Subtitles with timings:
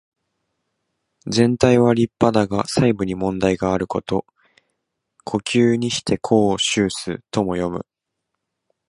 [1.27, 4.25] 全体は立派だが細部に問題があること。
[5.25, 5.43] 「狐
[5.73, 7.85] 裘にして羔袖す」とも読む。